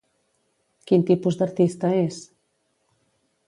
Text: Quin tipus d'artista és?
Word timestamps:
Quin 0.91 1.03
tipus 1.11 1.39
d'artista 1.41 1.93
és? 2.01 2.21